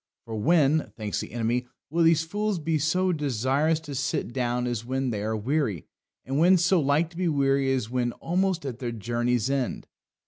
For 0.25 0.35
when, 0.35 0.91
thinks 0.97 1.19
the 1.19 1.31
enemy, 1.31 1.67
will 1.91 2.03
these 2.03 2.23
fools 2.23 2.57
be 2.57 2.79
so 2.79 3.11
desirous 3.13 3.79
to 3.81 3.93
sit 3.93 4.33
down 4.33 4.65
as 4.65 4.83
when 4.83 5.11
they 5.11 5.21
are 5.21 5.37
weary, 5.37 5.85
and 6.25 6.39
when 6.39 6.57
so 6.57 6.79
like 6.79 7.11
to 7.11 7.17
be 7.17 7.27
weary 7.27 7.71
as 7.71 7.87
when 7.91 8.11
almost 8.13 8.65
at 8.65 8.79
their 8.79 8.91
journey's 8.91 9.47
end? 9.51 9.85